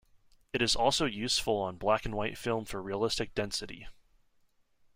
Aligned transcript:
It 0.51 0.63
is 0.63 0.75
also 0.75 1.05
useful 1.05 1.57
on 1.57 1.77
black 1.77 2.05
and 2.05 2.15
white 2.15 2.35
film 2.35 2.65
for 2.65 2.81
realistic 2.81 3.35
density. 3.35 3.87